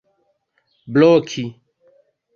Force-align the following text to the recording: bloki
bloki 0.93 1.45